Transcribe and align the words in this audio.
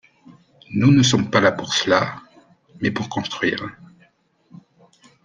Nous 0.73 0.89
ne 0.91 1.03
sommes 1.03 1.29
pas 1.29 1.41
là 1.41 1.51
pour 1.51 1.75
cela, 1.75 2.15
mais 2.81 2.89
pour 2.89 3.07
construire. 3.07 3.63